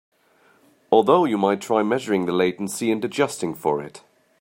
Although 0.91 1.25
you 1.25 1.37
might 1.37 1.61
try 1.61 1.83
measuring 1.83 2.25
the 2.25 2.31
latency 2.31 2.91
and 2.91 3.05
adjusting 3.05 3.53
for 3.53 3.83
it. 3.83 4.01